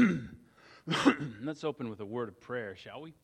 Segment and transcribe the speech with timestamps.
[1.42, 3.14] Let's open with a word of prayer, shall we?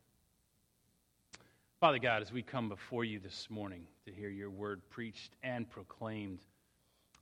[1.80, 5.68] Father God, as we come before you this morning to hear your word preached and
[5.68, 6.40] proclaimed,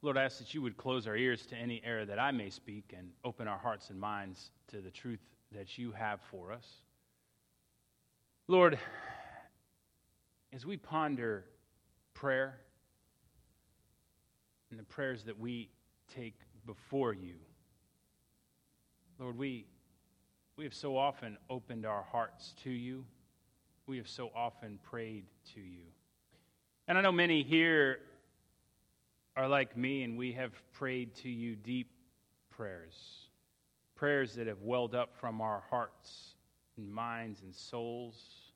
[0.02, 2.50] Lord, I ask that you would close our ears to any error that I may
[2.50, 5.20] speak and open our hearts and minds to the truth
[5.52, 6.66] that you have for us.
[8.48, 8.78] Lord,
[10.52, 11.44] as we ponder
[12.12, 12.58] prayer
[14.70, 15.70] and the prayers that we
[16.12, 16.34] take
[16.66, 17.34] before you,
[19.24, 19.64] Lord, we,
[20.58, 23.06] we have so often opened our hearts to you.
[23.86, 25.24] We have so often prayed
[25.54, 25.86] to you.
[26.86, 28.00] And I know many here
[29.34, 31.88] are like me, and we have prayed to you deep
[32.50, 33.30] prayers,
[33.94, 36.34] prayers that have welled up from our hearts
[36.76, 38.52] and minds and souls.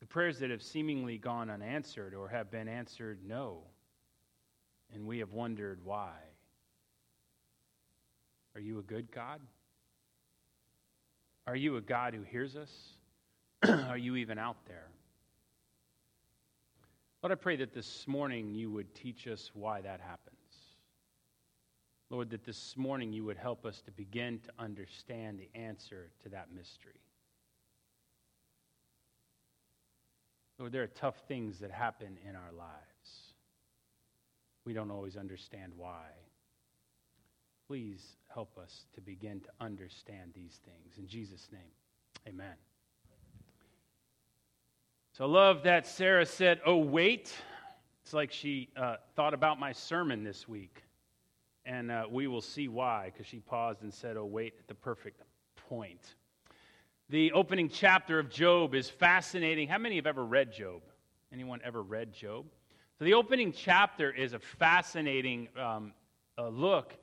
[0.00, 3.64] The prayers that have seemingly gone unanswered or have been answered no,
[4.94, 6.14] and we have wondered why.
[8.56, 9.42] Are you a good God?
[11.46, 12.70] Are you a God who hears us?
[13.68, 14.88] Are you even out there?
[17.22, 20.36] Lord, I pray that this morning you would teach us why that happens.
[22.08, 26.30] Lord, that this morning you would help us to begin to understand the answer to
[26.30, 27.02] that mystery.
[30.58, 33.34] Lord, there are tough things that happen in our lives.
[34.64, 36.06] We don't always understand why.
[37.66, 40.98] Please help us to begin to understand these things.
[40.98, 41.62] In Jesus' name,
[42.28, 42.54] amen.
[45.12, 47.34] So I love that Sarah said, Oh, wait.
[48.02, 50.82] It's like she uh, thought about my sermon this week.
[51.64, 54.74] And uh, we will see why, because she paused and said, Oh, wait, at the
[54.74, 55.22] perfect
[55.68, 56.14] point.
[57.08, 59.66] The opening chapter of Job is fascinating.
[59.66, 60.82] How many have ever read Job?
[61.32, 62.46] Anyone ever read Job?
[62.98, 65.92] So the opening chapter is a fascinating um,
[66.38, 66.94] look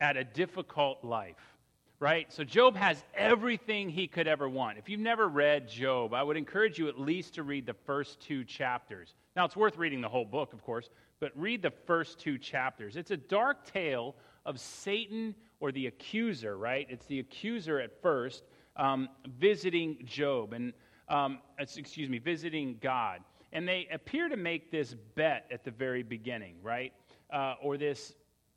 [0.00, 1.56] at a difficult life,
[2.00, 2.32] right?
[2.32, 4.78] So Job has everything he could ever want.
[4.78, 8.20] If you've never read Job, I would encourage you at least to read the first
[8.20, 9.14] two chapters.
[9.36, 12.96] Now, it's worth reading the whole book, of course, but read the first two chapters.
[12.96, 16.86] It's a dark tale of Satan or the accuser, right?
[16.90, 18.42] It's the accuser at first
[18.76, 20.72] um, visiting Job, and
[21.08, 23.20] um, excuse me, visiting God.
[23.52, 26.92] And they appear to make this bet at the very beginning, right?
[27.32, 28.14] Uh, or this,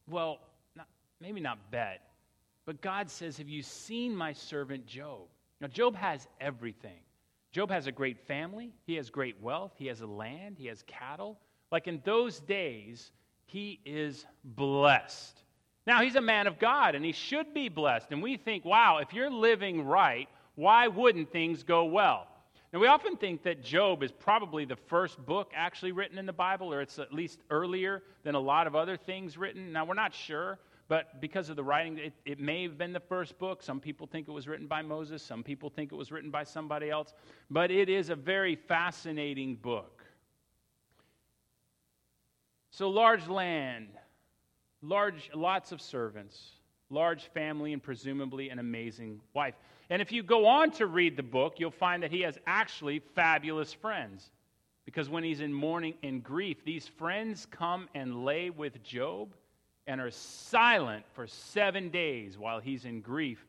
[0.07, 0.39] well,
[1.19, 2.01] maybe not bet,
[2.65, 5.27] but God says, Have you seen my servant Job?
[5.61, 6.99] Now, Job has everything.
[7.51, 10.83] Job has a great family, he has great wealth, he has a land, he has
[10.87, 11.39] cattle.
[11.71, 13.11] Like in those days,
[13.45, 15.41] he is blessed.
[15.87, 18.07] Now, he's a man of God and he should be blessed.
[18.11, 22.27] And we think, wow, if you're living right, why wouldn't things go well?
[22.73, 26.33] Now, we often think that Job is probably the first book actually written in the
[26.33, 29.71] Bible, or it's at least earlier than a lot of other things written.
[29.71, 32.99] Now, we're not sure, but because of the writing, it, it, may have been the
[32.99, 33.63] first book.
[33.63, 36.43] Some people think it was written by Moses, some people think it was written by
[36.43, 37.13] somebody else.
[37.49, 40.03] But it is a very fascinating book.
[42.69, 43.87] So, large land,
[44.81, 46.51] large, lots of servants,
[46.89, 49.55] large family, and presumably an amazing wife.
[49.89, 52.99] And if you go on to read the book, you'll find that he has actually
[53.15, 54.29] fabulous friends.
[54.85, 59.33] Because when he's in mourning and grief, these friends come and lay with Job
[59.87, 63.45] and are silent for seven days while he's in grief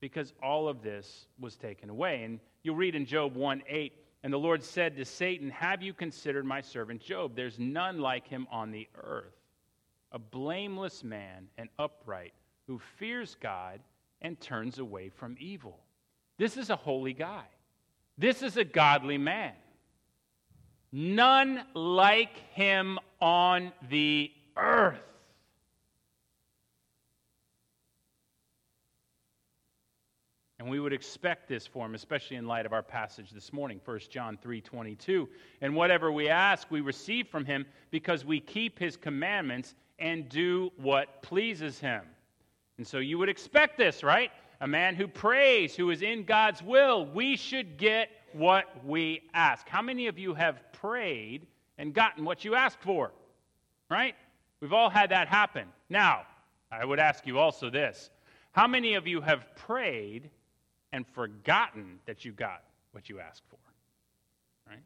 [0.00, 2.24] because all of this was taken away.
[2.24, 3.92] And you'll read in Job 1 8,
[4.22, 7.34] and the Lord said to Satan, Have you considered my servant Job?
[7.34, 9.34] There's none like him on the earth,
[10.12, 12.34] a blameless man and upright
[12.66, 13.80] who fears God
[14.20, 15.78] and turns away from evil.
[16.38, 17.44] This is a holy guy.
[18.18, 19.52] This is a godly man.
[20.92, 25.00] None like him on the earth.
[30.64, 33.82] And we would expect this for him, especially in light of our passage this morning,
[33.84, 35.28] 1 John 3 22.
[35.60, 40.72] And whatever we ask, we receive from him because we keep his commandments and do
[40.78, 42.00] what pleases him.
[42.78, 44.30] And so you would expect this, right?
[44.62, 49.68] A man who prays, who is in God's will, we should get what we ask.
[49.68, 51.46] How many of you have prayed
[51.76, 53.12] and gotten what you asked for?
[53.90, 54.14] Right?
[54.60, 55.68] We've all had that happen.
[55.90, 56.22] Now,
[56.72, 58.08] I would ask you also this
[58.52, 60.30] How many of you have prayed
[60.94, 62.62] and forgotten that you got
[62.92, 63.58] what you asked for.
[64.70, 64.82] Right?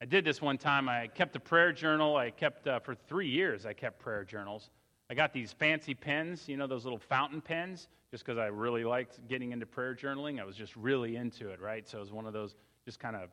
[0.00, 0.88] I did this one time.
[0.88, 2.16] I kept a prayer journal.
[2.16, 4.70] I kept, uh, for three years, I kept prayer journals.
[5.10, 8.82] I got these fancy pens, you know, those little fountain pens, just because I really
[8.82, 10.40] liked getting into prayer journaling.
[10.40, 11.86] I was just really into it, right?
[11.86, 12.56] So I was one of those
[12.86, 13.28] just kind of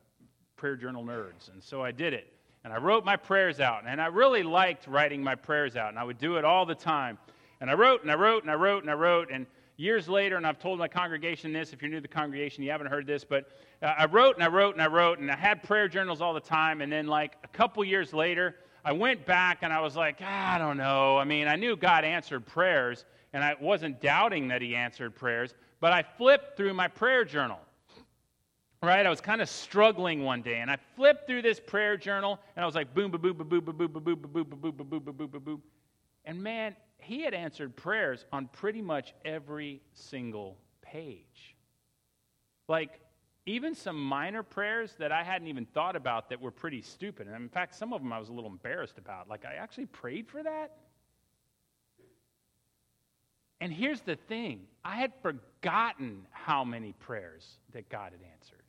[0.56, 1.50] prayer journal nerds.
[1.50, 2.34] And so I did it.
[2.64, 3.84] And I wrote my prayers out.
[3.86, 5.88] And I really liked writing my prayers out.
[5.88, 7.16] And I would do it all the time.
[7.62, 9.30] And I wrote and I wrote and I wrote and I wrote.
[9.30, 12.64] And years later, and I've told my congregation this, if you're new to the congregation,
[12.64, 13.50] you haven't heard this, but
[13.82, 16.34] uh, I wrote and I wrote and I wrote, and I had prayer journals all
[16.34, 16.80] the time.
[16.80, 20.54] And then, like, a couple years later, I went back and I was like, ah,
[20.54, 21.18] I don't know.
[21.18, 25.54] I mean, I knew God answered prayers, and I wasn't doubting that He answered prayers,
[25.80, 27.58] but I flipped through my prayer journal.
[28.82, 29.04] Right?
[29.04, 32.62] I was kind of struggling one day, and I flipped through this prayer journal, and
[32.62, 35.00] I was like, boom, boom, boom, boom, boom, boom, boom, boom, boom, boom, boom, boom,
[35.00, 35.62] boom, boom, boom, boom.
[36.24, 41.56] And man, he had answered prayers on pretty much every single page.
[42.68, 43.00] Like,
[43.46, 47.28] even some minor prayers that I hadn't even thought about that were pretty stupid.
[47.28, 49.28] And in fact, some of them I was a little embarrassed about.
[49.28, 50.72] Like, I actually prayed for that?
[53.60, 58.62] And here's the thing I had forgotten how many prayers that God had answered.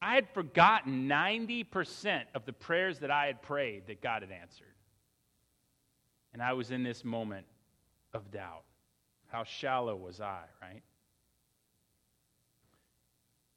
[0.00, 4.75] I had forgotten 90% of the prayers that I had prayed that God had answered.
[6.36, 7.46] And I was in this moment
[8.12, 8.64] of doubt.
[9.28, 10.82] How shallow was I, right?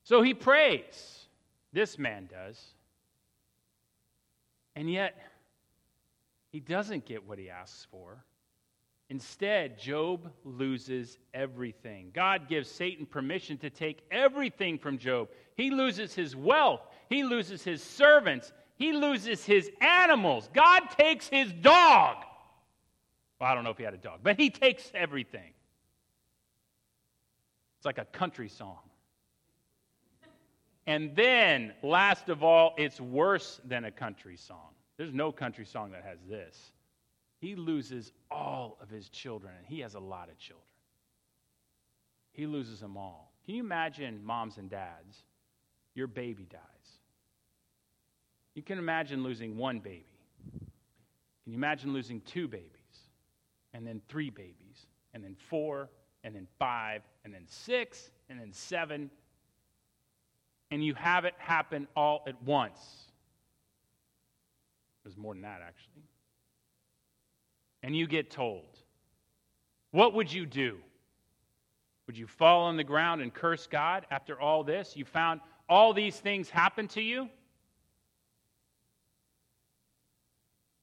[0.05, 1.25] So he prays.
[1.73, 2.57] This man does.
[4.77, 5.17] And yet,
[6.53, 8.23] he doesn't get what he asks for.
[9.09, 12.11] Instead, Job loses everything.
[12.13, 15.27] God gives Satan permission to take everything from Job.
[15.57, 20.49] He loses his wealth, he loses his servants, he loses his animals.
[20.53, 22.23] God takes his dog.
[23.39, 25.53] Well, I don't know if he had a dog, but he takes everything.
[27.77, 28.79] It's like a country song.
[30.85, 34.73] And then, last of all, it's worse than a country song.
[34.97, 36.71] There's no country song that has this.
[37.39, 40.65] He loses all of his children, and he has a lot of children.
[42.33, 43.31] He loses them all.
[43.45, 45.23] Can you imagine, moms and dads,
[45.95, 46.59] your baby dies?
[48.55, 50.05] You can imagine losing one baby.
[51.43, 52.78] Can you imagine losing two babies?
[53.73, 55.89] And then three babies, and then four,
[56.23, 59.09] and then five, and then six, and then seven.
[60.71, 62.79] And you have it happen all at once.
[65.03, 66.03] There's more than that, actually.
[67.81, 68.77] And you get told,
[69.91, 70.77] what would you do?
[72.07, 74.95] Would you fall on the ground and curse God after all this?
[74.97, 77.29] You found all these things happen to you?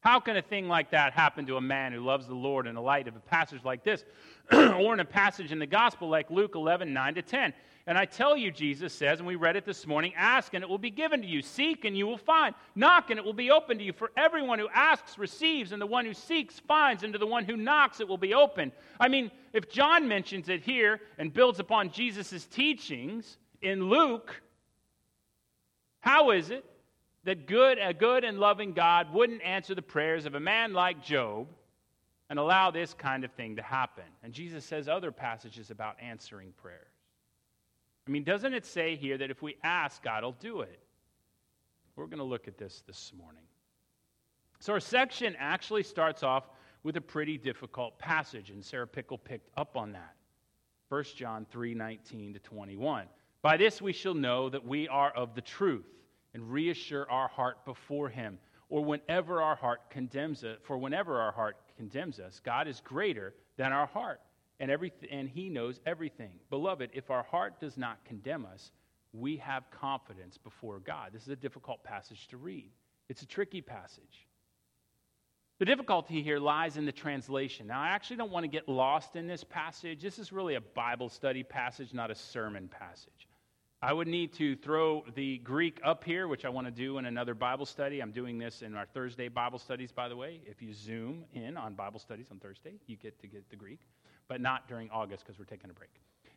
[0.06, 2.76] How can a thing like that happen to a man who loves the Lord in
[2.76, 4.04] the light of a passage like this,
[4.52, 7.52] or in a passage in the gospel like Luke 11, 9 to 10?
[7.88, 10.70] And I tell you, Jesus says, and we read it this morning ask and it
[10.70, 13.50] will be given to you, seek and you will find, knock and it will be
[13.50, 13.92] open to you.
[13.92, 17.44] For everyone who asks receives, and the one who seeks finds, and to the one
[17.44, 18.70] who knocks it will be open.
[19.00, 24.40] I mean, if John mentions it here and builds upon Jesus' teachings in Luke,
[25.98, 26.64] how is it
[27.26, 31.02] that good, a good and loving God wouldn't answer the prayers of a man like
[31.02, 31.48] Job
[32.30, 34.04] and allow this kind of thing to happen.
[34.22, 36.86] And Jesus says other passages about answering prayers.
[38.06, 40.78] I mean, doesn't it say here that if we ask, God will do it?
[41.96, 43.42] We're going to look at this this morning.
[44.60, 46.44] So, our section actually starts off
[46.84, 50.14] with a pretty difficult passage, and Sarah Pickle picked up on that.
[50.90, 53.06] 1 John 3 19 to 21.
[53.42, 55.86] By this we shall know that we are of the truth
[56.36, 58.38] and reassure our heart before Him.
[58.68, 63.32] Or whenever our heart condemns us, for whenever our heart condemns us, God is greater
[63.56, 64.20] than our heart,
[64.60, 64.70] and,
[65.10, 66.32] and He knows everything.
[66.50, 68.70] Beloved, if our heart does not condemn us,
[69.14, 71.10] we have confidence before God.
[71.14, 72.70] This is a difficult passage to read,
[73.08, 74.26] it's a tricky passage.
[75.58, 77.68] The difficulty here lies in the translation.
[77.68, 80.02] Now, I actually don't want to get lost in this passage.
[80.02, 83.26] This is really a Bible study passage, not a sermon passage.
[83.86, 87.06] I would need to throw the Greek up here, which I want to do in
[87.06, 88.00] another Bible study.
[88.00, 90.40] I'm doing this in our Thursday Bible studies, by the way.
[90.44, 93.78] If you zoom in on Bible studies on Thursday, you get to get the Greek,
[94.26, 95.90] but not during August because we're taking a break.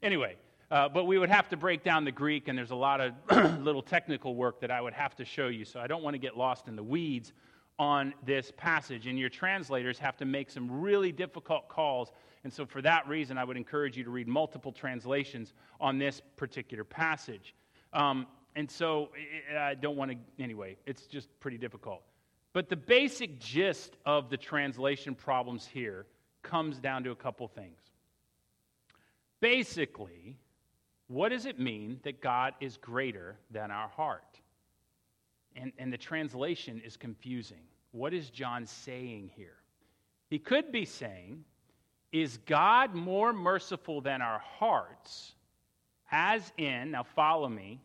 [0.04, 0.36] Anyway,
[0.70, 3.14] uh, but we would have to break down the Greek, and there's a lot of
[3.64, 6.20] little technical work that I would have to show you, so I don't want to
[6.20, 7.34] get lost in the weeds
[7.80, 9.08] on this passage.
[9.08, 12.12] And your translators have to make some really difficult calls
[12.44, 16.22] and so, for that reason, I would encourage you to read multiple translations on this
[16.38, 17.54] particular passage.
[17.92, 19.10] Um, and so,
[19.58, 22.02] I don't want to, anyway, it's just pretty difficult.
[22.54, 26.06] But the basic gist of the translation problems here
[26.42, 27.80] comes down to a couple things.
[29.42, 30.38] Basically,
[31.08, 34.40] what does it mean that God is greater than our heart?
[35.62, 37.62] And, and the translation is confusing.
[37.92, 39.58] What is John saying here?
[40.30, 41.44] He could be saying
[42.12, 45.34] is God more merciful than our hearts?
[46.12, 47.82] As in, now follow me,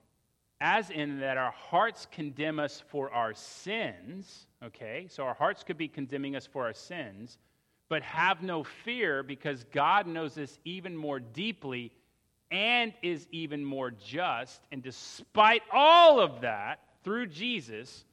[0.61, 5.07] as in that our hearts condemn us for our sins, okay?
[5.11, 7.37] So our hearts could be condemning us for our sins,
[7.89, 11.93] But have no fear because God knows this even more deeply
[12.51, 14.63] and is even more just.
[14.73, 18.05] And despite all of that, through Jesus,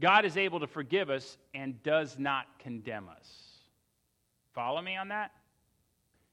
[0.00, 3.50] God is able to forgive us and does not condemn us.
[4.52, 5.30] Follow me on that?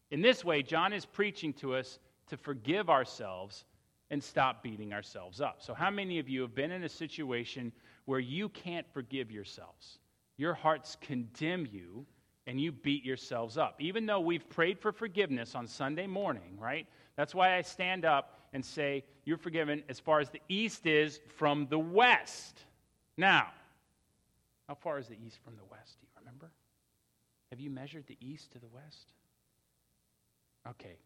[0.09, 3.65] In this way, John is preaching to us to forgive ourselves
[4.09, 5.57] and stop beating ourselves up.
[5.59, 7.73] So, how many of you have been in a situation
[8.05, 9.99] where you can't forgive yourselves?
[10.37, 12.05] Your hearts condemn you
[12.45, 13.75] and you beat yourselves up.
[13.79, 16.87] Even though we've prayed for forgiveness on Sunday morning, right?
[17.17, 21.19] That's why I stand up and say, You're forgiven as far as the east is
[21.35, 22.59] from the west.
[23.17, 23.47] Now,
[24.67, 25.99] how far is the east from the west?
[25.99, 26.51] Do you remember?
[27.51, 29.13] Have you measured the east to the west?
[30.67, 30.97] Okay.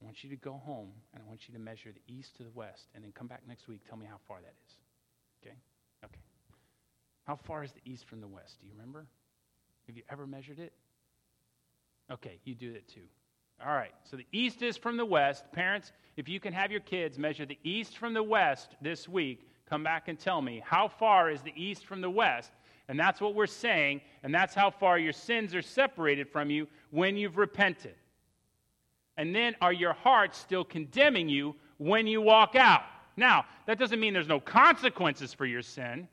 [0.00, 2.44] I want you to go home and I want you to measure the east to
[2.44, 3.80] the west and then come back next week.
[3.88, 4.74] Tell me how far that is.
[5.42, 5.56] Okay?
[6.04, 6.20] Okay.
[7.26, 8.60] How far is the east from the west?
[8.60, 9.06] Do you remember?
[9.86, 10.72] Have you ever measured it?
[12.10, 13.02] Okay, you do it too.
[13.64, 15.44] All right, so the east is from the west.
[15.52, 19.48] Parents, if you can have your kids measure the east from the west this week,
[19.68, 22.52] come back and tell me how far is the east from the west.
[22.88, 26.68] And that's what we're saying, and that's how far your sins are separated from you
[26.90, 27.94] when you've repented.
[29.16, 32.84] And then are your hearts still condemning you when you walk out?
[33.16, 36.08] Now, that doesn't mean there's no consequences for your sin.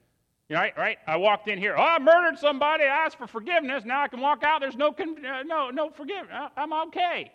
[0.49, 0.97] Right, right?
[1.07, 1.75] I walked in here.
[1.75, 2.83] Oh, I murdered somebody.
[2.83, 3.83] I asked for forgiveness.
[3.83, 4.61] Now I can walk out.
[4.61, 6.51] There's no, uh, no, no forgiveness.
[6.55, 7.31] I'm okay.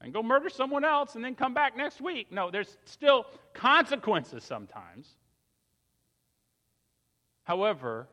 [0.00, 2.32] And go murder someone else and then come back next week.
[2.32, 5.14] No, there's still consequences sometimes.
[7.44, 8.08] However,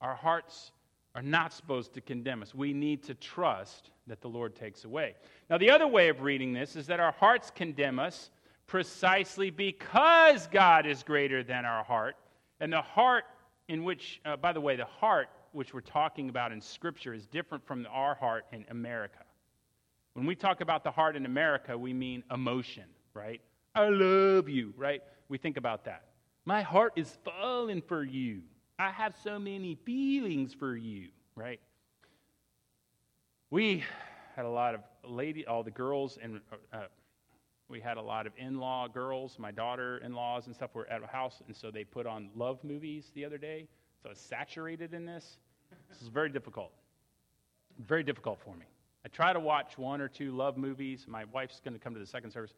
[0.00, 0.70] our hearts
[1.14, 2.54] are not supposed to condemn us.
[2.54, 5.14] We need to trust that the Lord takes away.
[5.50, 8.30] Now, the other way of reading this is that our hearts condemn us
[8.66, 12.16] precisely because God is greater than our heart
[12.62, 13.24] and the heart,
[13.66, 17.26] in which, uh, by the way, the heart which we're talking about in Scripture is
[17.26, 19.18] different from our heart in America.
[20.14, 23.40] When we talk about the heart in America, we mean emotion, right?
[23.74, 25.02] I love you, right?
[25.28, 26.04] We think about that.
[26.44, 28.42] My heart is falling for you.
[28.78, 31.58] I have so many feelings for you, right?
[33.50, 33.82] We
[34.36, 36.40] had a lot of lady, all the girls and
[36.72, 36.82] uh,
[37.72, 40.86] we had a lot of in law girls, my daughter in laws and stuff were
[40.88, 43.66] at a house, and so they put on love movies the other day.
[44.02, 45.38] So I was saturated in this.
[45.88, 46.70] This is very difficult.
[47.86, 48.66] Very difficult for me.
[49.04, 51.06] I try to watch one or two love movies.
[51.08, 52.52] My wife's going to come to the second service.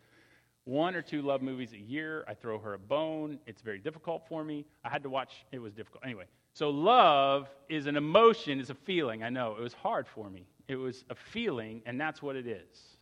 [0.65, 2.25] One or two love movies a year.
[2.27, 3.39] I throw her a bone.
[3.47, 4.67] It's very difficult for me.
[4.85, 6.05] I had to watch, it was difficult.
[6.05, 9.23] Anyway, so love is an emotion, is a feeling.
[9.23, 10.47] I know it was hard for me.
[10.67, 12.97] It was a feeling, and that's what it is.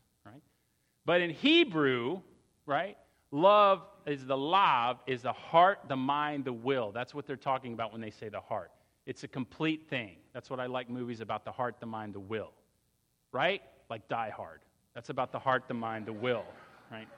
[1.05, 2.21] But in Hebrew,
[2.67, 2.97] right,
[3.31, 6.93] love is the lev, is the heart, the mind, the will.
[6.93, 8.71] That's what they're talking about when they say the heart.
[9.07, 10.17] It's a complete thing.
[10.33, 12.53] That's what I like movies about the heart, the mind, the will.
[13.33, 13.63] Right?
[13.91, 14.61] Like Die Hard.
[14.95, 16.45] That's about the heart, the mind, the will,
[16.91, 17.09] right?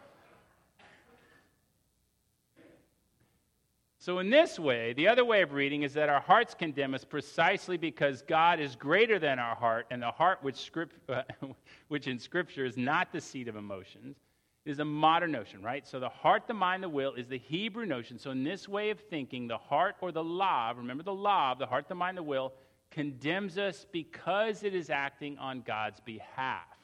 [4.05, 7.07] So, in this way, the other way of reading is that our hearts condemn us
[7.07, 11.23] precisely because God is greater than our heart, and the heart, which, script, uh,
[11.89, 14.19] which in Scripture is not the seat of emotions,
[14.67, 15.87] is a modern notion, right?
[15.87, 18.19] So, the heart, the mind, the will is the Hebrew notion.
[18.19, 21.65] So, in this way of thinking, the heart or the law, remember the law, the
[21.65, 22.53] heart, the mind, the will,
[22.91, 26.77] condemns us because it is acting on God's behalf.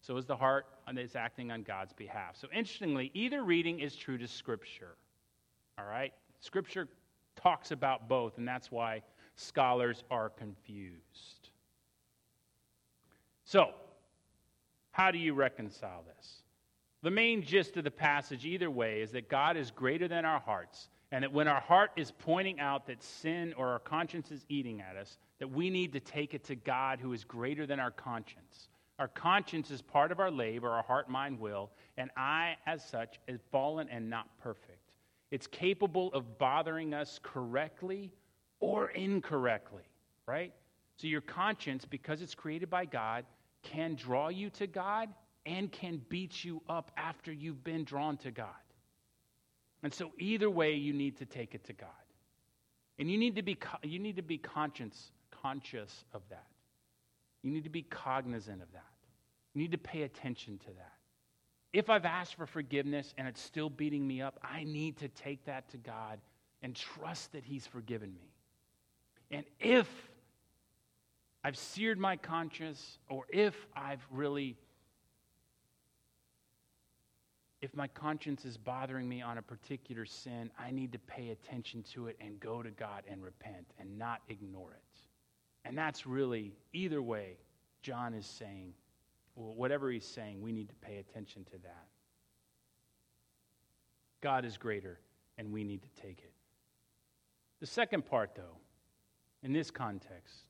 [0.00, 2.36] So, is the heart that's acting on God's behalf.
[2.36, 4.94] So, interestingly, either reading is true to Scripture.
[5.76, 6.12] All right?
[6.46, 6.88] Scripture
[7.34, 9.02] talks about both, and that's why
[9.34, 11.50] scholars are confused.
[13.44, 13.70] So,
[14.92, 16.42] how do you reconcile this?
[17.02, 20.40] The main gist of the passage, either way, is that God is greater than our
[20.40, 24.46] hearts, and that when our heart is pointing out that sin or our conscience is
[24.48, 27.80] eating at us, that we need to take it to God who is greater than
[27.80, 28.68] our conscience.
[28.98, 33.18] Our conscience is part of our labor, our heart, mind, will, and I, as such,
[33.28, 34.65] is fallen and not perfect.
[35.30, 38.12] It's capable of bothering us correctly
[38.60, 39.82] or incorrectly,
[40.26, 40.52] right?
[40.96, 43.24] So your conscience, because it's created by God,
[43.62, 45.08] can draw you to God
[45.44, 48.48] and can beat you up after you've been drawn to God.
[49.82, 51.90] And so either way, you need to take it to God.
[52.98, 56.46] And you need to be, you need to be conscious, conscious of that.
[57.42, 58.84] You need to be cognizant of that.
[59.54, 60.95] You need to pay attention to that.
[61.76, 65.44] If I've asked for forgiveness and it's still beating me up, I need to take
[65.44, 66.18] that to God
[66.62, 68.30] and trust that He's forgiven me.
[69.30, 69.86] And if
[71.44, 74.56] I've seared my conscience, or if I've really,
[77.60, 81.82] if my conscience is bothering me on a particular sin, I need to pay attention
[81.92, 85.00] to it and go to God and repent and not ignore it.
[85.66, 87.36] And that's really, either way,
[87.82, 88.72] John is saying,
[89.36, 91.86] whatever he's saying, we need to pay attention to that.
[94.22, 94.98] God is greater,
[95.38, 96.32] and we need to take it.
[97.60, 98.58] The second part, though,
[99.42, 100.48] in this context,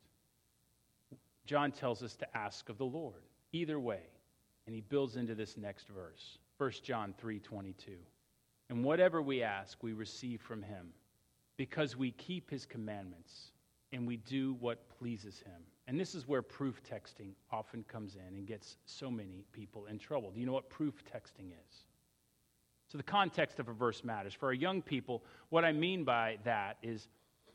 [1.45, 3.23] John tells us to ask of the Lord.
[3.53, 4.03] Either way,
[4.67, 6.39] and he builds into this next verse.
[6.59, 7.99] 1 John 3:22.
[8.69, 10.93] And whatever we ask, we receive from him,
[11.57, 13.53] because we keep his commandments
[13.93, 15.63] and we do what pleases him.
[15.89, 19.99] And this is where proof texting often comes in and gets so many people in
[19.99, 20.31] trouble.
[20.31, 21.85] Do you know what proof texting is?
[22.89, 24.33] So, the context of a verse matters.
[24.33, 27.09] For our young people, what I mean by that is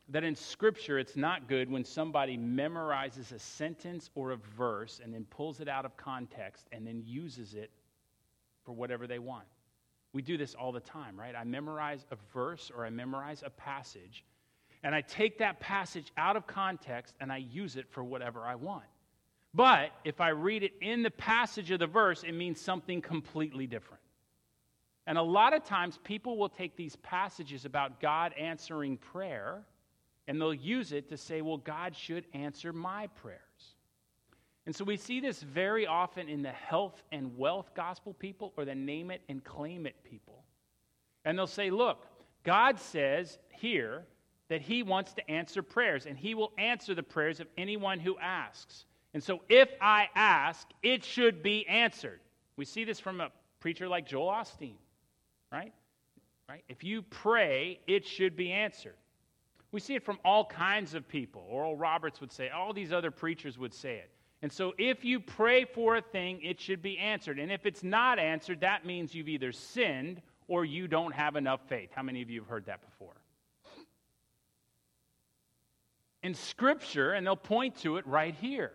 [0.08, 5.12] that in Scripture, it's not good when somebody memorizes a sentence or a verse and
[5.12, 7.70] then pulls it out of context and then uses it
[8.64, 9.46] for whatever they want.
[10.12, 11.34] We do this all the time, right?
[11.34, 14.24] I memorize a verse or I memorize a passage,
[14.82, 18.56] and I take that passage out of context and I use it for whatever I
[18.56, 18.84] want.
[19.54, 23.66] But if I read it in the passage of the verse, it means something completely
[23.66, 24.02] different.
[25.06, 29.64] And a lot of times, people will take these passages about God answering prayer
[30.28, 33.40] and they'll use it to say, well, God should answer my prayers.
[34.64, 38.64] And so we see this very often in the health and wealth gospel people or
[38.64, 40.44] the name it and claim it people.
[41.24, 42.06] And they'll say, look,
[42.44, 44.04] God says here
[44.52, 48.18] that he wants to answer prayers, and he will answer the prayers of anyone who
[48.18, 48.84] asks.
[49.14, 52.20] And so if I ask, it should be answered.
[52.56, 53.30] We see this from a
[53.60, 54.74] preacher like Joel Osteen,
[55.50, 55.72] right?
[56.50, 56.62] Right?
[56.68, 58.96] If you pray, it should be answered.
[59.70, 61.46] We see it from all kinds of people.
[61.48, 64.10] Oral Roberts would say, all these other preachers would say it.
[64.42, 67.38] And so if you pray for a thing, it should be answered.
[67.38, 71.60] And if it's not answered, that means you've either sinned or you don't have enough
[71.70, 71.88] faith.
[71.94, 73.14] How many of you have heard that before?
[76.22, 78.72] In Scripture, and they'll point to it right here.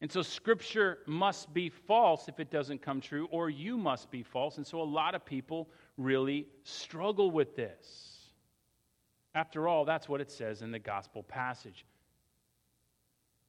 [0.00, 4.22] And so Scripture must be false if it doesn't come true, or you must be
[4.22, 4.56] false.
[4.56, 8.16] And so a lot of people really struggle with this.
[9.34, 11.84] After all, that's what it says in the gospel passage.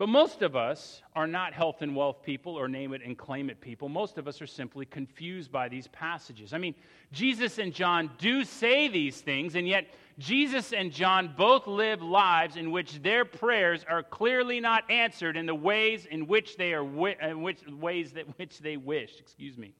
[0.01, 3.51] But most of us are not health and wealth people or name it and claim
[3.51, 3.87] it people.
[3.87, 6.53] Most of us are simply confused by these passages.
[6.53, 6.73] I mean,
[7.11, 12.57] Jesus and John do say these things, and yet Jesus and John both live lives
[12.57, 16.83] in which their prayers are clearly not answered in the ways in which they are
[17.21, 19.19] in which ways that which they wish.
[19.19, 19.75] Excuse me.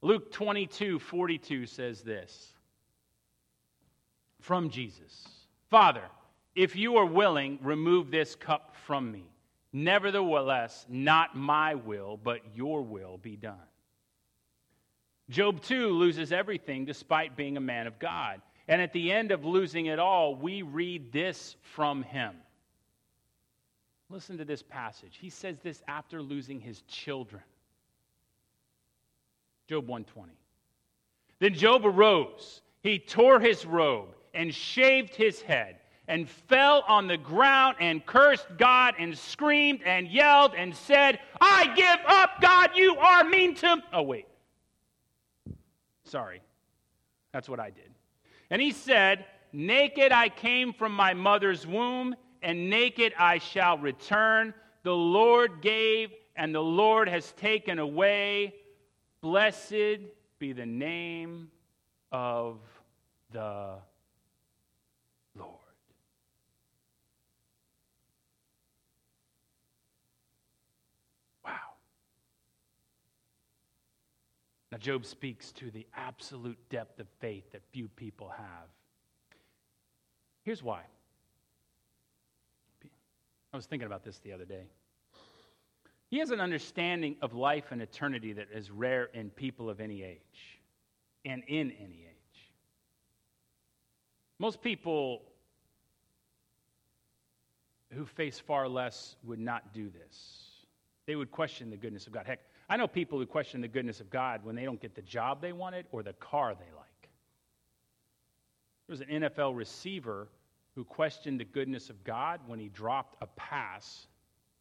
[0.00, 2.54] Luke 22, 42 says this
[4.40, 5.28] from Jesus
[5.68, 6.04] Father,
[6.56, 9.30] if you are willing, remove this cup from me.
[9.72, 13.60] Nevertheless, not my will, but your will be done.
[15.28, 18.40] Job, too, loses everything despite being a man of God.
[18.68, 22.34] And at the end of losing it all, we read this from him.
[24.08, 25.18] Listen to this passage.
[25.20, 27.42] He says this after losing his children.
[29.68, 30.32] Job 120.
[31.38, 37.16] Then Job arose, he tore his robe and shaved his head and fell on the
[37.16, 42.96] ground and cursed God and screamed and yelled and said, I give up, God, you
[42.96, 43.82] are mean to.
[43.92, 44.26] Oh, wait.
[46.04, 46.40] Sorry.
[47.32, 47.90] That's what I did.
[48.50, 54.52] And he said, Naked I came from my mother's womb, and naked I shall return.
[54.82, 58.54] The Lord gave, and the Lord has taken away.
[59.22, 60.00] Blessed
[60.38, 61.50] be the name
[62.12, 62.58] of
[63.32, 63.76] the
[65.34, 65.56] Lord.
[74.72, 78.68] Now, Job speaks to the absolute depth of faith that few people have.
[80.44, 80.82] Here's why.
[83.52, 84.64] I was thinking about this the other day.
[86.08, 90.02] He has an understanding of life and eternity that is rare in people of any
[90.02, 90.60] age
[91.24, 92.52] and in any age.
[94.38, 95.22] Most people
[97.92, 100.66] who face far less would not do this.
[101.06, 102.26] They would question the goodness of God.
[102.26, 105.02] Heck, I know people who question the goodness of God when they don't get the
[105.02, 107.10] job they wanted or the car they like.
[108.86, 110.28] There was an NFL receiver
[110.74, 114.08] who questioned the goodness of God when he dropped a pass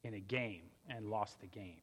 [0.04, 1.82] in a game and lost the game.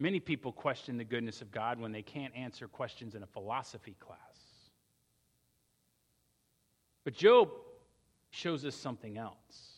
[0.00, 3.96] Many people question the goodness of God when they can't answer questions in a philosophy
[3.98, 4.18] class.
[7.04, 7.50] But Job
[8.30, 9.77] shows us something else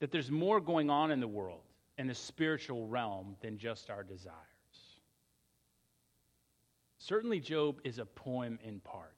[0.00, 1.62] that there's more going on in the world,
[1.98, 4.36] in the spiritual realm, than just our desires.
[6.98, 9.14] Certainly, Job is a poem in parts.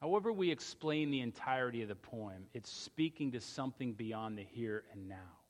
[0.00, 4.84] However, we explain the entirety of the poem, it's speaking to something beyond the here
[4.92, 5.40] and now.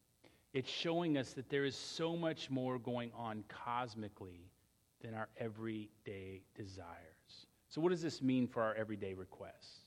[0.53, 4.51] It's showing us that there is so much more going on cosmically
[5.03, 6.87] than our everyday desires.
[7.69, 9.86] So, what does this mean for our everyday requests?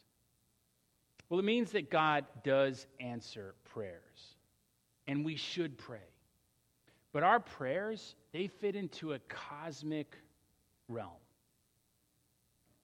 [1.30, 4.36] Well, it means that God does answer prayers,
[5.08, 6.00] and we should pray.
[7.12, 10.15] But our prayers, they fit into a cosmic
[10.88, 11.12] realm,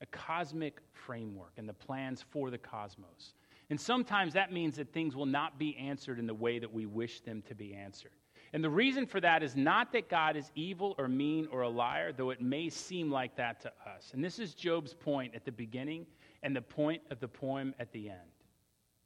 [0.01, 3.33] a cosmic framework, and the plans for the cosmos.
[3.71, 6.85] And sometimes that means that things will not be answered in the way that we
[6.85, 8.11] wish them to be answered.
[8.53, 11.69] And the reason for that is not that God is evil or mean or a
[11.69, 14.11] liar, though it may seem like that to us.
[14.13, 16.05] And this is Job's point at the beginning
[16.43, 18.34] and the point of the poem at the end.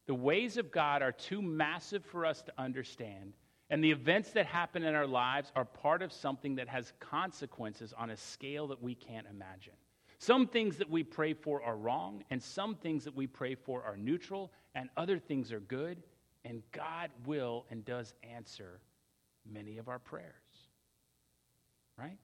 [0.10, 3.34] The ways of God are too massive for us to understand,
[3.69, 7.93] and the events that happen in our lives are part of something that has consequences
[7.95, 9.76] on a scale that we can't imagine.
[10.17, 13.84] Some things that we pray for are wrong, and some things that we pray for
[13.84, 16.02] are neutral, and other things are good,
[16.43, 18.80] and God will and does answer
[19.45, 20.34] many of our prayers.
[22.00, 22.17] Right?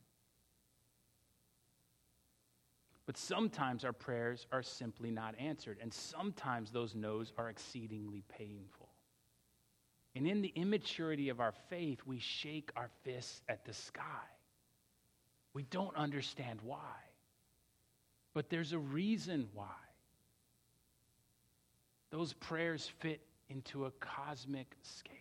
[3.05, 8.89] But sometimes our prayers are simply not answered, and sometimes those no's are exceedingly painful.
[10.15, 14.01] And in the immaturity of our faith, we shake our fists at the sky.
[15.53, 16.95] We don't understand why.
[18.33, 19.65] But there's a reason why.
[22.11, 25.15] Those prayers fit into a cosmic scale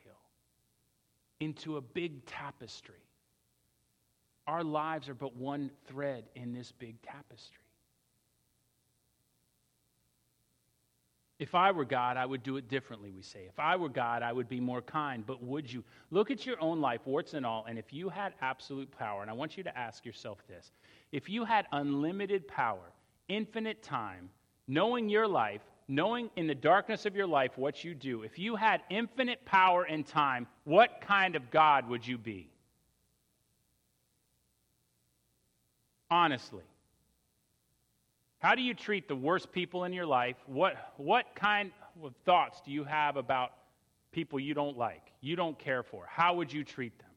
[1.41, 3.03] into a big tapestry.
[4.47, 7.64] Our lives are but one thread in this big tapestry.
[11.39, 13.47] If I were God, I would do it differently, we say.
[13.49, 15.27] If I were God, I would be more kind.
[15.27, 15.83] But would you?
[16.11, 19.31] Look at your own life, warts and all, and if you had absolute power, and
[19.31, 20.71] I want you to ask yourself this
[21.11, 22.93] if you had unlimited power,
[23.29, 24.31] infinite time,
[24.69, 28.55] knowing your life, knowing in the darkness of your life what you do, if you
[28.55, 32.49] had infinite power and time, what kind of God would you be?
[36.11, 36.63] Honestly.
[38.45, 40.37] How do you treat the worst people in your life?
[40.45, 41.71] What, what kind
[42.03, 43.53] of thoughts do you have about
[44.13, 46.05] people you don't like, you don't care for?
[46.07, 47.09] How would you treat them?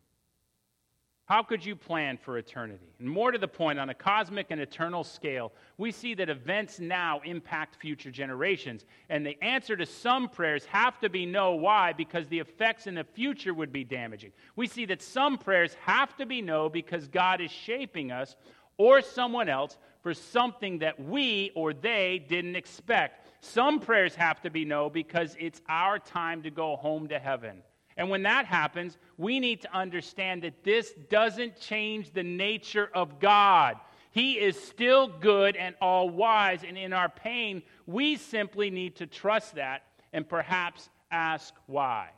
[1.26, 2.94] How could you plan for eternity?
[3.00, 6.80] And more to the point, on a cosmic and eternal scale, we see that events
[6.80, 8.86] now impact future generations.
[9.10, 11.56] And the answer to some prayers have to be no.
[11.56, 11.92] Why?
[11.92, 14.32] Because the effects in the future would be damaging.
[14.56, 18.38] We see that some prayers have to be no because God is shaping us
[18.78, 23.28] or someone else for something that we or they didn't expect.
[23.42, 27.62] Some prayers have to be no because it's our time to go home to heaven.
[27.98, 33.20] And when that happens, we need to understand that this doesn't change the nature of
[33.20, 33.78] God.
[34.12, 36.64] He is still good and all wise.
[36.68, 39.84] And in our pain, we simply need to trust that
[40.14, 42.10] and perhaps ask why.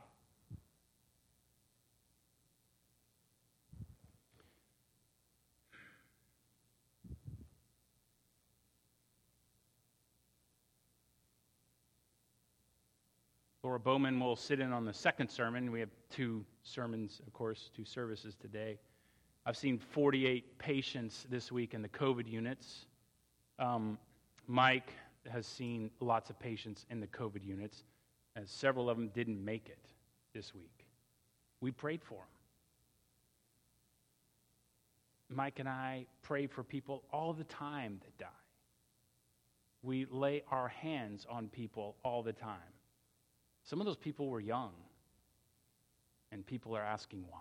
[13.70, 15.70] Laura Bowman will sit in on the second sermon.
[15.70, 18.80] We have two sermons, of course, two services today.
[19.46, 22.86] I've seen 48 patients this week in the COVID units.
[23.60, 23.96] Um,
[24.48, 24.92] Mike
[25.30, 27.84] has seen lots of patients in the COVID units,
[28.34, 29.86] and several of them didn't make it
[30.34, 30.84] this week.
[31.60, 32.18] We prayed for
[35.28, 35.36] them.
[35.36, 38.26] Mike and I pray for people all the time that die.
[39.84, 42.58] We lay our hands on people all the time.
[43.64, 44.72] Some of those people were young,
[46.32, 47.38] and people are asking why.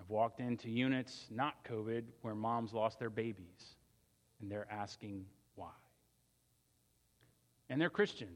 [0.00, 3.76] I've walked into units, not COVID, where moms lost their babies,
[4.40, 5.70] and they're asking why.
[7.70, 8.30] And they're Christians.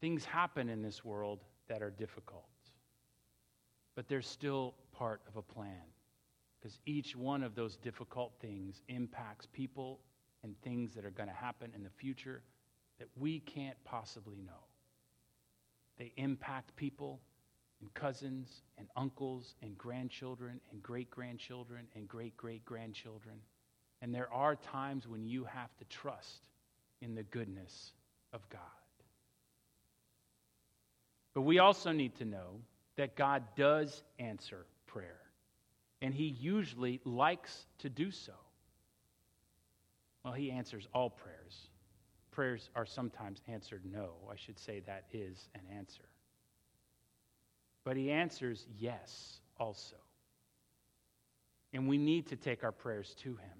[0.00, 2.48] Things happen in this world that are difficult,
[3.94, 5.82] but they're still part of a plan
[6.58, 10.00] because each one of those difficult things impacts people
[10.42, 12.42] and things that are going to happen in the future
[12.98, 14.52] that we can't possibly know.
[15.98, 17.20] They impact people
[17.80, 23.36] and cousins and uncles and grandchildren and great grandchildren and great great grandchildren.
[24.02, 26.40] And there are times when you have to trust
[27.00, 27.92] in the goodness
[28.32, 28.60] of God.
[31.34, 32.60] But we also need to know
[32.96, 35.20] that God does answer prayer,
[36.00, 38.32] and He usually likes to do so.
[40.24, 41.35] Well, He answers all prayers
[42.36, 44.10] prayers are sometimes answered no.
[44.30, 46.04] I should say that is an answer.
[47.82, 49.96] But he answers yes also.
[51.72, 53.58] And we need to take our prayers to Him.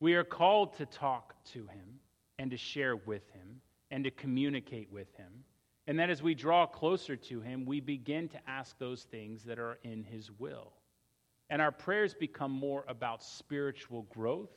[0.00, 2.00] We are called to talk to Him
[2.40, 3.60] and to share with Him
[3.92, 5.44] and to communicate with Him.
[5.86, 9.60] And that as we draw closer to Him, we begin to ask those things that
[9.60, 10.72] are in His will.
[11.48, 14.50] And our prayers become more about spiritual growth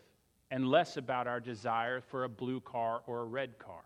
[0.52, 3.84] and less about our desire for a blue car or a red car.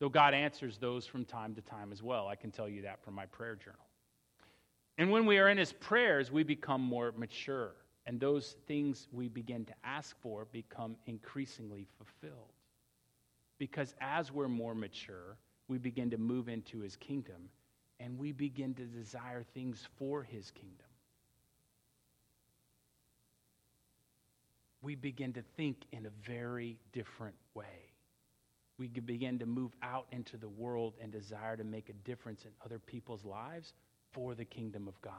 [0.00, 2.26] Though God answers those from time to time as well.
[2.26, 3.78] I can tell you that from my prayer journal.
[4.98, 7.72] And when we are in His prayers, we become more mature.
[8.06, 12.52] And those things we begin to ask for become increasingly fulfilled.
[13.58, 15.36] Because as we're more mature,
[15.68, 17.48] we begin to move into His kingdom
[18.00, 20.83] and we begin to desire things for His kingdom.
[24.84, 27.94] We begin to think in a very different way.
[28.76, 32.50] We begin to move out into the world and desire to make a difference in
[32.62, 33.72] other people's lives
[34.12, 35.12] for the kingdom of God.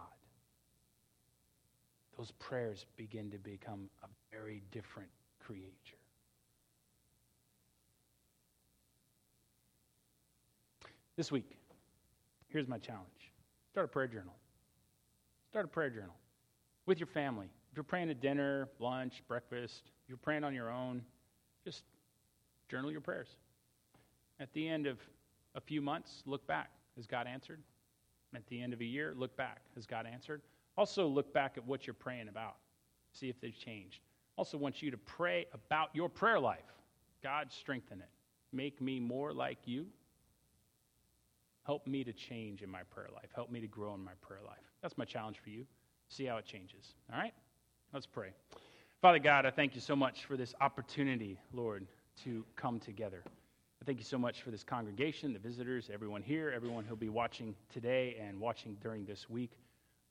[2.15, 5.97] Those prayers begin to become a very different creature.
[11.17, 11.58] This week,
[12.49, 13.32] here's my challenge
[13.71, 14.36] start a prayer journal.
[15.49, 16.15] Start a prayer journal
[16.86, 17.47] with your family.
[17.76, 21.02] If you're praying at dinner, lunch, breakfast, you're praying on your own,
[21.66, 21.84] just
[22.70, 23.28] journal your prayers.
[24.40, 24.98] At the end of
[25.56, 26.70] a few months, look back.
[26.96, 27.60] Has God answered?
[28.34, 29.60] At the end of a year, look back.
[29.76, 30.42] Has God answered?
[30.78, 32.56] Also, look back at what you're praying about.
[33.12, 34.00] See if they've changed.
[34.38, 36.72] Also, want you to pray about your prayer life.
[37.22, 38.10] God, strengthen it.
[38.54, 39.88] Make me more like you.
[41.66, 43.32] Help me to change in my prayer life.
[43.36, 44.64] Help me to grow in my prayer life.
[44.82, 45.66] That's my challenge for you.
[46.08, 46.94] See how it changes.
[47.12, 47.34] All right?
[47.96, 48.32] Let's pray.
[49.02, 51.88] Father God, I thank you so much for this opportunity, Lord,
[52.26, 53.24] to come together.
[53.26, 57.08] I thank you so much for this congregation, the visitors, everyone here, everyone who'll be
[57.08, 59.52] watching today and watching during this week.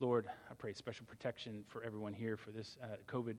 [0.00, 3.32] Lord, I pray special protection for everyone here for this uh, COVID